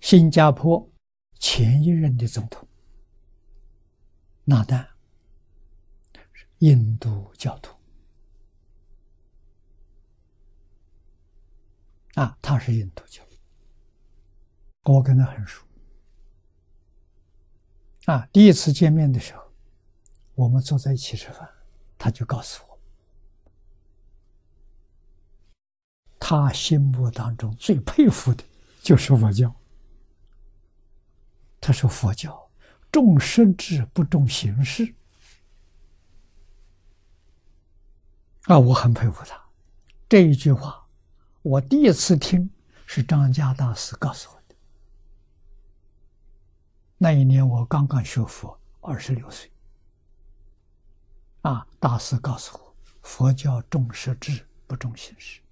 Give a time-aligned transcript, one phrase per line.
[0.00, 0.88] 新加坡
[1.38, 2.66] 前一任的总统
[4.44, 4.88] 纳丹，
[6.58, 7.76] 印度教徒
[12.14, 13.22] 啊，他是印度教，
[14.84, 15.62] 我跟他很熟
[18.06, 18.26] 啊。
[18.32, 19.42] 第一次见面的时候，
[20.34, 21.48] 我们坐在一起吃饭，
[21.98, 22.78] 他就告诉我，
[26.18, 28.42] 他心目当中最佩服的
[28.80, 29.54] 就是佛教。
[31.60, 32.50] 他说：“佛教
[32.90, 34.94] 重实质不重形式。”
[38.44, 39.38] 啊，我很佩服他。
[40.08, 40.86] 这一句话，
[41.42, 42.48] 我第一次听
[42.86, 44.54] 是张家大师告诉我的。
[46.96, 49.50] 那一年我刚刚学佛，二十六岁。
[51.42, 55.42] 啊，大师告诉我，佛教重实质不重形式。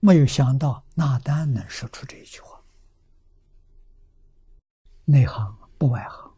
[0.00, 2.51] 没有想到纳丹能说出这一句话。
[5.04, 6.32] 内行不外行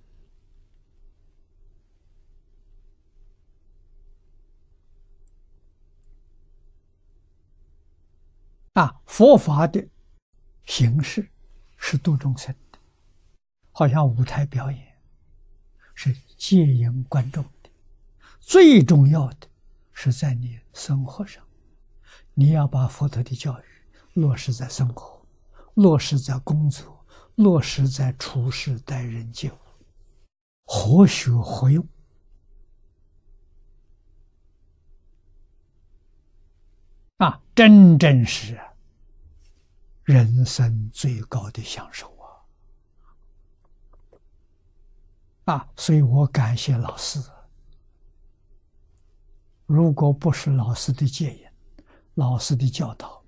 [8.72, 9.00] 啊！
[9.06, 9.86] 佛法的
[10.64, 11.30] 形式
[11.76, 12.78] 是度众生的，
[13.70, 14.96] 好像舞台表演
[15.94, 17.70] 是接引观众的。
[18.40, 19.46] 最重要的
[19.92, 21.44] 是在你生活上，
[22.32, 23.64] 你要把佛陀的教育
[24.14, 25.24] 落实在生活，
[25.74, 27.03] 落实在工作。
[27.36, 29.58] 落实在处事待人接物，
[30.64, 31.86] 活学活用
[37.16, 38.60] 啊，真正是
[40.04, 42.08] 人生最高的享受
[45.44, 45.54] 啊！
[45.54, 47.20] 啊，所以我感谢老师。
[49.66, 51.46] 如果不是老师的戒引、
[52.14, 53.24] 老师的教导，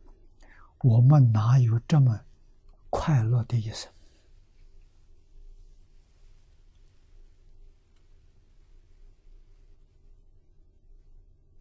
[0.79, 2.21] 我们哪有这么
[2.91, 3.91] 快乐的一生？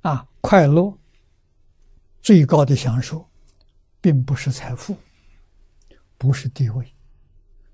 [0.01, 0.95] 啊，快乐
[2.21, 3.27] 最高的享受，
[3.99, 4.95] 并不是财富，
[6.19, 6.93] 不是地位，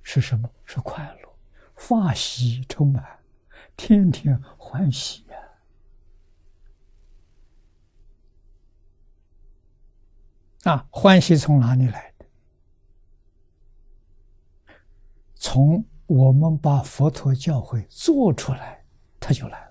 [0.04, 0.50] 是什么？
[0.64, 1.30] 是快乐，
[1.76, 3.20] 法喜充满，
[3.76, 5.26] 天天欢喜
[10.64, 10.72] 呀！
[10.72, 12.26] 啊，欢喜从哪里来的？
[15.36, 18.86] 从我们把佛陀教诲做出来，
[19.20, 19.71] 他就来了。